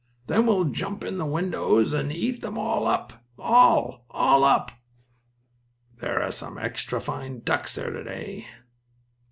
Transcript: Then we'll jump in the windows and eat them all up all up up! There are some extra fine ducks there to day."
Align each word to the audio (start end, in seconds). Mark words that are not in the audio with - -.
Then 0.25 0.47
we'll 0.47 0.63
jump 0.65 1.03
in 1.03 1.19
the 1.19 1.27
windows 1.27 1.93
and 1.93 2.11
eat 2.11 2.41
them 2.41 2.57
all 2.57 2.87
up 2.87 3.13
all 3.37 4.03
up 4.09 4.15
up! 4.49 4.71
There 5.97 6.19
are 6.23 6.31
some 6.31 6.57
extra 6.57 6.99
fine 6.99 7.41
ducks 7.41 7.75
there 7.75 7.91
to 7.91 8.03
day." 8.03 8.47